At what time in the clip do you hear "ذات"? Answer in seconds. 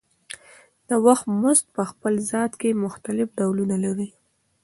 2.31-2.51